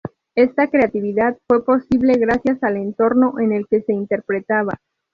Esta 0.33 0.67
creatividad 0.67 1.37
fue 1.47 1.63
posible 1.63 2.13
gracias 2.17 2.63
al 2.63 2.75
entorno 2.77 3.35
en 3.39 3.51
el 3.51 3.67
que 3.67 3.83
se 3.83 3.93
interpretaba. 3.93 4.79